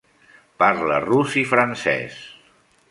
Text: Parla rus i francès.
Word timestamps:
Parla 0.63 0.97
rus 1.03 1.37
i 1.43 1.45
francès. 1.53 2.21